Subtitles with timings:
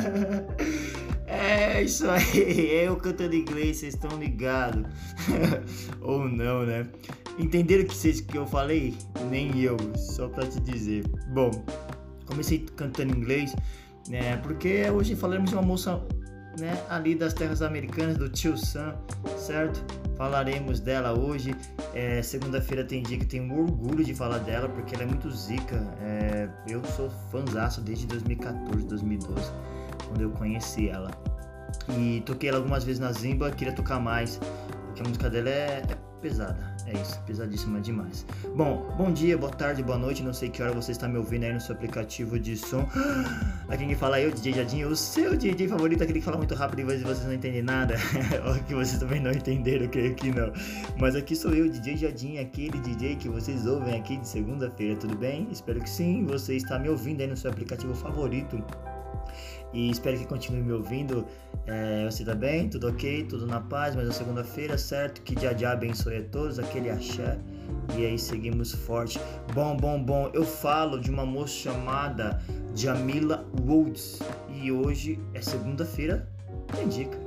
[1.32, 4.84] É isso aí, eu cantando inglês, vocês estão ligados.
[6.02, 6.88] Ou não, né?
[7.38, 8.96] Entenderam o que, que eu falei?
[9.30, 11.06] Nem eu, só pra te dizer.
[11.32, 11.50] Bom,
[12.26, 13.54] comecei cantando inglês,
[14.08, 14.38] né?
[14.38, 16.02] Porque hoje falaremos de uma moça
[16.58, 18.94] né, ali das terras americanas, do tio Sam,
[19.36, 19.82] certo?
[20.16, 21.54] Falaremos dela hoje.
[21.94, 25.76] É, Segunda-feira tem dia que tenho orgulho de falar dela, porque ela é muito zica.
[26.02, 29.52] É, eu sou fãzaço desde 2014, 2012,
[30.10, 31.10] quando eu conheci ela.
[31.96, 34.38] E toquei ela algumas vezes na Zimba, queria tocar mais,
[34.86, 36.70] porque a música dela é, é pesada.
[36.86, 38.26] É isso, pesadíssima demais.
[38.56, 40.24] Bom, bom dia, boa tarde, boa noite.
[40.24, 42.84] Não sei que hora você está me ouvindo aí no seu aplicativo de som.
[43.68, 46.54] Aqui quem fala é eu, DJ Jadinho, o seu DJ favorito, aquele que fala muito
[46.54, 47.94] rápido e vocês não entendem nada.
[48.44, 50.52] Ou que vocês também não entenderam, creio que não.
[50.98, 55.16] Mas aqui sou eu, DJ Jadinho, aquele DJ que vocês ouvem aqui de segunda-feira, tudo
[55.16, 55.46] bem?
[55.52, 56.26] Espero que sim.
[56.26, 58.60] Você está me ouvindo aí no seu aplicativo favorito
[59.72, 61.26] e espero que continue me ouvindo.
[61.66, 62.68] É, você tá bem?
[62.68, 63.24] Tudo ok?
[63.24, 63.94] Tudo na paz?
[63.94, 65.22] Mas é segunda-feira, certo?
[65.22, 67.38] Que dia dia abençoe a todos, aquele axé.
[67.96, 69.20] E aí seguimos forte.
[69.54, 70.30] Bom, bom, bom.
[70.32, 72.40] Eu falo de uma moça chamada
[72.74, 74.20] Jamila Woods.
[74.52, 76.28] E hoje é segunda-feira.
[76.74, 77.18] Tem dica.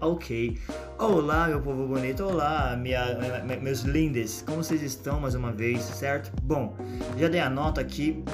[0.00, 0.58] Ok.
[0.98, 2.24] Olá, meu povo bonito.
[2.24, 3.18] Olá, minha,
[3.60, 4.42] meus lindes.
[4.46, 6.32] Como vocês estão mais uma vez, certo?
[6.42, 6.74] Bom,
[7.18, 8.24] já dei a nota aqui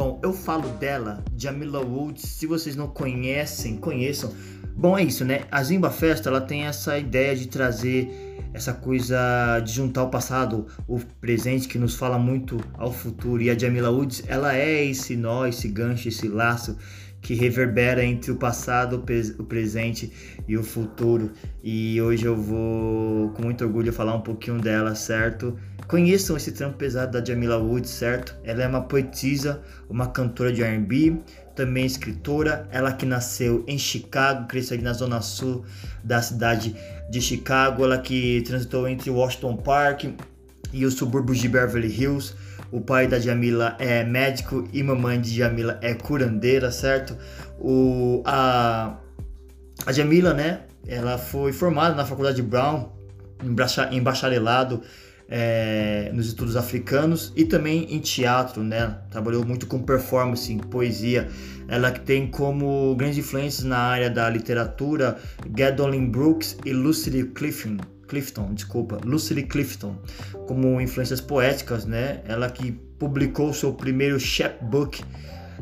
[0.00, 4.32] Bom, eu falo dela, Jamila Woods, se vocês não conhecem, conheçam.
[4.74, 5.42] Bom, é isso, né?
[5.50, 8.08] A Zimba Festa, ela tem essa ideia de trazer
[8.54, 13.42] essa coisa de juntar o passado, o presente que nos fala muito ao futuro.
[13.42, 16.78] E a Jamila Woods, ela é esse nó, esse gancho, esse laço
[17.20, 19.04] que reverbera entre o passado,
[19.38, 20.10] o presente
[20.48, 21.30] e o futuro.
[21.62, 25.58] E hoje eu vou, com muito orgulho, falar um pouquinho dela, certo?
[25.90, 28.36] Conheçam esse trampo pesado da Jamila Woods, certo?
[28.44, 31.16] Ela é uma poetisa, uma cantora de R&B,
[31.56, 32.68] também escritora.
[32.70, 35.64] Ela que nasceu em Chicago, cresceu ali na zona sul
[36.04, 36.76] da cidade
[37.10, 37.82] de Chicago.
[37.82, 40.04] Ela que transitou entre Washington Park
[40.72, 42.34] e os subúrbios de Beverly Hills.
[42.70, 47.18] O pai da Jamila é médico e mamãe de Jamila é curandeira, certo?
[47.58, 48.96] O, a,
[49.84, 50.60] a Jamila, né?
[50.86, 52.92] Ela foi formada na Faculdade Brown,
[53.90, 54.82] em bacharelado
[55.30, 58.98] é, nos estudos africanos e também em teatro, né?
[59.10, 61.28] Trabalhou muito com performance, poesia.
[61.68, 65.18] Ela tem como grandes influências na área da literatura
[65.48, 67.76] Gwendolyn Brooks e Lucille Clifton.
[68.08, 69.96] Clifton, desculpa, Lucille Clifton,
[70.48, 72.22] como influências poéticas, né?
[72.26, 75.00] Ela que publicou seu primeiro chapbook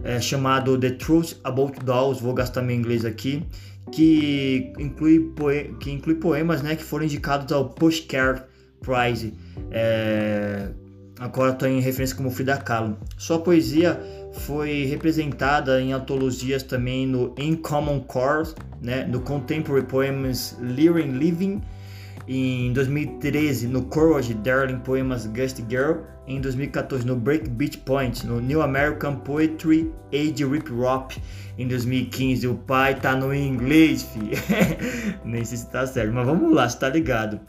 [0.03, 3.45] é, chamado The Truth About Dolls, vou gastar meu inglês aqui,
[3.93, 5.31] que inclui,
[5.79, 8.48] que inclui poemas, né, que foram indicados ao Pushcart
[8.81, 9.35] Prize
[9.71, 10.69] é,
[11.19, 12.97] agora estou em referência como Frida Kahlo.
[13.17, 14.01] Sua poesia
[14.33, 18.49] foi representada em antologias também no In Common Core,
[18.81, 21.61] né, no Contemporary Poems Lyric Living,
[22.27, 28.39] em 2013 no Courage Darling Poemas Gust Girl, em 2014 no Break Beat Point, no
[28.39, 31.17] New American Poetry Age Rip Rop,
[31.57, 34.33] em 2015 o pai tá no inglês, fi.
[35.25, 37.41] Nem sei se tá certo, mas vamos lá, você tá ligado.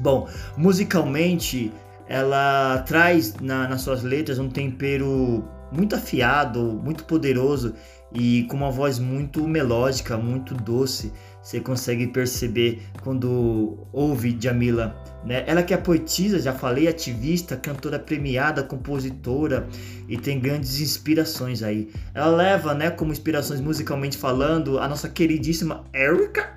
[0.00, 1.72] Bom, musicalmente
[2.08, 7.74] ela traz na, nas suas letras um tempero muito afiado, muito poderoso
[8.14, 11.12] e com uma voz muito melódica, muito doce.
[11.42, 15.44] Você consegue perceber quando ouve Jamila, né?
[15.46, 19.68] Ela que é poetisa, já falei, ativista, cantora premiada, compositora
[20.08, 21.88] e tem grandes inspirações aí.
[22.14, 26.48] Ela leva, né, como inspirações musicalmente falando, a nossa queridíssima Erika,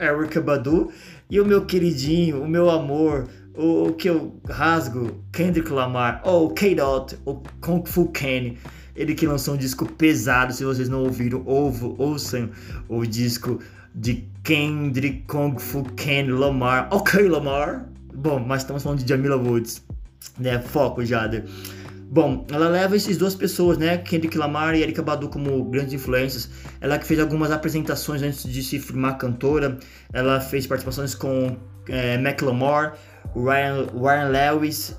[0.00, 0.92] Erika Badu
[1.28, 6.50] e o meu queridinho, o meu amor, o, o que eu rasgo, Kendrick Lamar, ou
[6.50, 8.58] K-Dot, o Kung Fu Kenny.
[8.94, 12.50] Ele que lançou um disco pesado, se vocês não ouviram, ouvo, ouçam
[12.88, 13.60] o disco
[13.94, 16.88] de Kendrick Kung Fu Kenny Lamar.
[16.90, 17.88] Ok, Lamar.
[18.14, 19.84] Bom, mas estamos falando de Jamila Woods,
[20.38, 20.58] né?
[20.60, 21.44] Foco, Jader.
[22.08, 26.48] Bom, ela leva essas duas pessoas, né, Kendrick Lamar e Erika Badu como grandes influências.
[26.80, 29.78] Ela que fez algumas apresentações antes de se firmar cantora.
[30.12, 31.56] Ela fez participações com
[31.88, 32.92] é, Macklemore,
[33.34, 34.96] Ryan, Ryan Lewis,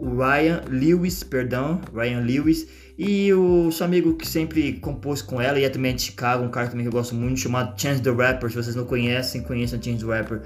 [0.00, 2.66] Ryan Lewis, perdão, Ryan Lewis
[2.96, 6.50] e o seu amigo que sempre compôs com ela e é também de Chicago, um
[6.50, 8.50] cara também que eu gosto muito chamado Chance the Rapper.
[8.50, 10.42] Se vocês não conhecem, conheçam Chance the Rapper,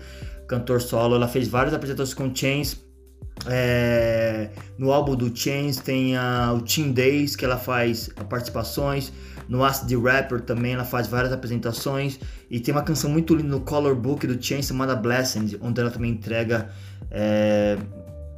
[0.46, 1.16] cantor solo.
[1.16, 2.87] Ela fez várias apresentações com Chance
[3.46, 9.12] é, no álbum do Chains tem a, o Team Days, que ela faz participações.
[9.48, 12.18] No Acid Rapper também ela faz várias apresentações.
[12.50, 15.90] E tem uma canção muito linda no Color Book do Chains chamada Blessed, onde ela
[15.90, 16.70] também entrega
[17.10, 17.78] é,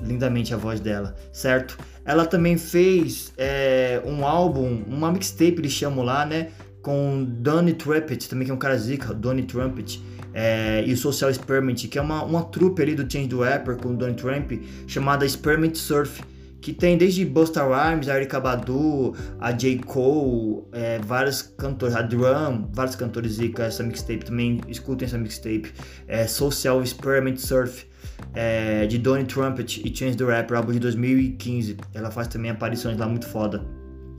[0.03, 1.79] lindamente a voz dela, certo?
[2.05, 6.49] Ela também fez é, um álbum, uma mixtape, eles chamam lá, né?
[6.83, 11.31] Com Donny Trumpet, também que é um cara zica, Donny Trumpet, é, e o Social
[11.31, 14.53] Experiment, que é uma, uma trupe ali do Change the Rapper com Donny Trump,
[14.87, 16.23] chamada Experiment Surf,
[16.61, 19.79] que tem desde Busta Rhymes, a Erykah Badu, a J.
[19.79, 25.73] Cole, é, vários cantores, a Drum, vários cantores zica essa mixtape também, escutem essa mixtape,
[26.07, 27.87] é, Social Experiment Surf,
[28.35, 31.79] é, de Donny Trumpet e Chance the Rapper, álbum de 2015.
[31.95, 33.65] Ela faz também aparições lá muito foda.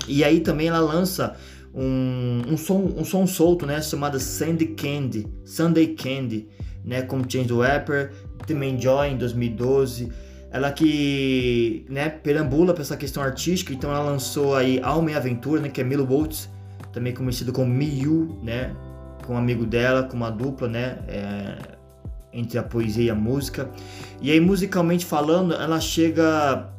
[0.08, 1.36] E aí também ela lança
[1.74, 6.48] um, um, som, um som solto, né, chamado Sandy Candy, Sunday Candy,
[6.84, 8.12] né, com Change the Rapper,
[8.46, 10.12] também Joy em 2012.
[10.52, 15.62] Ela que, né, perambula para essa questão artística, então ela lançou aí Alma e Aventura,
[15.62, 16.50] né, que é Milo Boltz,
[16.92, 18.76] também conhecido como Miyu, né,
[19.26, 21.58] com um amigo dela, com uma dupla, né, é,
[22.34, 23.70] entre a poesia e a música.
[24.22, 26.70] E aí, musicalmente falando, ela chega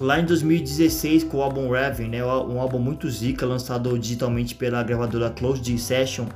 [0.00, 2.24] lá em 2016 com o álbum Raven, né?
[2.24, 6.26] Um álbum muito zica, lançado digitalmente pela gravadora Closed Session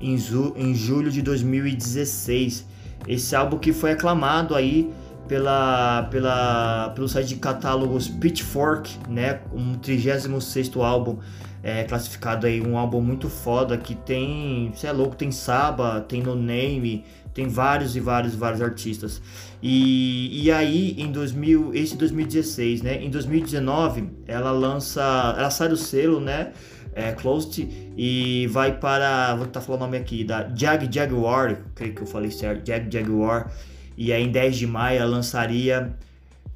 [0.00, 0.16] em,
[0.56, 2.66] em julho de 2016.
[3.06, 4.90] Esse álbum que foi aclamado aí
[5.28, 9.40] pela, pela, pelo site de catálogos Pitchfork, né?
[9.52, 11.18] Um 36 álbum
[11.62, 16.20] é, classificado aí, um álbum muito foda que tem, você é louco, tem Saba, tem
[16.20, 19.20] No Name, tem vários e vários vários artistas.
[19.62, 23.02] E, e aí em 2000, esse 2016, né?
[23.02, 26.52] Em 2019 ela lança, ela sai do selo, né?
[26.94, 31.94] É, Closed e vai para, vou tentar falar o nome aqui, da Jag Jaguar, creio
[31.94, 33.50] que eu falei certo, Jag Jaguar.
[33.96, 35.94] E aí em 10 de maio ela lançaria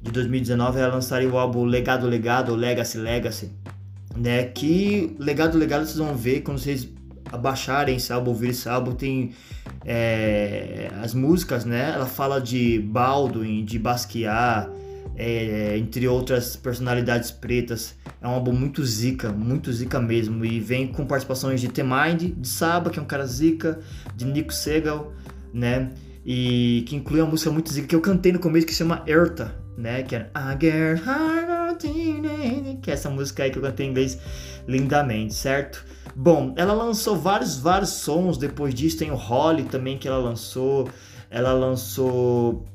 [0.01, 3.51] de 2019 ela lançaria o álbum Legado Legado, Legacy Legacy,
[4.15, 4.43] né?
[4.43, 6.87] Que Legado Legado vocês vão ver quando vocês
[7.31, 9.31] abaixarem álbum, ouvir álbum, tem
[9.85, 11.91] é, as músicas, né?
[11.93, 14.69] Ela fala de Baldwin, de Basquiat,
[15.15, 17.95] é, entre outras personalidades pretas.
[18.21, 20.45] É um álbum muito zica, muito zica mesmo.
[20.45, 23.79] E vem com participações de T-Mind, de Saba, que é um cara zica,
[24.15, 25.13] de Nico Segal,
[25.53, 25.91] né?
[26.25, 29.03] E que inclui uma música muito zica que eu cantei no começo que se chama
[29.07, 30.03] Erta, né?
[30.03, 31.01] Que é I get
[32.81, 34.17] que é essa música aí que eu cantei em inglês
[34.67, 35.85] lindamente, certo?
[36.19, 38.97] Bom, ela lançou vários, vários sons depois disso.
[38.97, 40.89] Tem o Holly também que ela lançou.
[41.29, 42.65] Ela lançou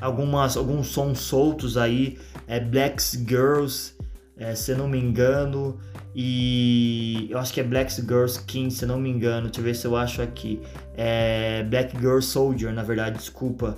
[0.00, 2.16] algumas, alguns sons soltos aí.
[2.46, 3.92] É Blacks Girls,
[4.36, 5.80] é, se não me engano.
[6.14, 9.46] E eu acho que é Black Girls King, se não me engano.
[9.48, 10.60] Deixa eu ver se eu acho aqui.
[10.96, 13.76] É Black Girl Soldier, na verdade, desculpa.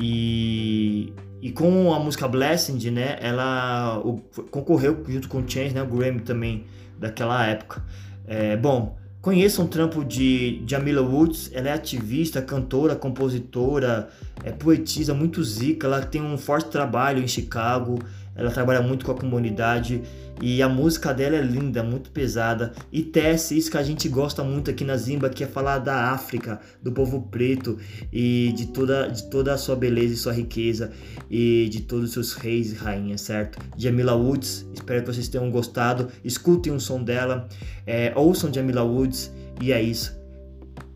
[0.00, 1.12] E,
[1.42, 3.18] e com a música Blessing, né?
[3.20, 5.82] Ela o, concorreu junto com o Chance, né?
[5.82, 6.64] O Grammy também
[6.98, 7.84] daquela época.
[8.28, 14.10] É, bom, conheçam o trampo de Jamila Woods, ela é ativista, cantora, compositora,
[14.44, 17.98] é poetisa, muito zica, ela tem um forte trabalho em Chicago,
[18.38, 20.00] ela trabalha muito com a comunidade
[20.40, 24.44] e a música dela é linda, muito pesada e tece isso que a gente gosta
[24.44, 27.76] muito aqui na Zimba, que é falar da África, do povo preto
[28.12, 30.92] e de toda, de toda a sua beleza e sua riqueza
[31.28, 33.58] e de todos os seus reis e rainhas, certo?
[33.76, 36.08] Jamila Woods, espero que vocês tenham gostado.
[36.24, 37.48] Escutem o som dela,
[37.84, 40.16] é, ouçam Jamila Woods e é isso.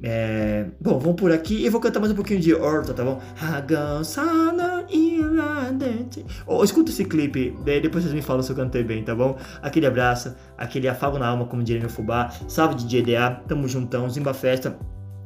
[0.02, 0.66] É...
[0.80, 3.20] Bom, vamos por aqui e vou cantar mais um pouquinho de Horta, tá bom?
[6.46, 9.36] Oh, escuta esse clipe, depois vocês me falam se eu cantei bem, tá bom?
[9.60, 12.30] Aquele abraço, aquele afago na alma, como diria meu fubá.
[12.48, 14.78] Salve de GDA, tamo juntão, Zimba Festa.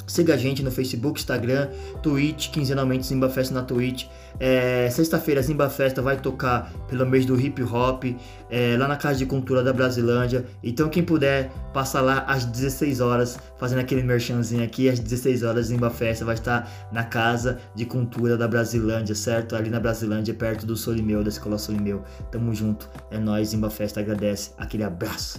[0.07, 1.69] Siga a gente no Facebook, Instagram,
[2.03, 4.07] Twitch, quinzenalmente Zimba Festa na Twitch.
[4.39, 8.05] É, Sexta-feira Zimba Festa vai tocar pelo mês do hip hop
[8.51, 10.45] é, lá na Casa de Cultura da Brasilândia.
[10.63, 14.89] Então quem puder passa lá às 16 horas fazendo aquele merchanzinho aqui.
[14.89, 19.57] Às 16 horas Zimba Festa vai estar na Casa de Cultura da Brasilândia, certo?
[19.57, 22.05] Ali na Brasilândia, perto do Solimeu, da Escola Solimeu.
[22.31, 22.89] Tamo junto.
[23.11, 24.53] É nóis, Zimba Festa agradece.
[24.59, 25.39] Aquele abraço.